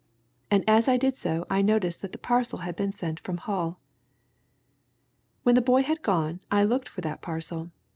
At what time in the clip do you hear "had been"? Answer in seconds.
2.65-2.91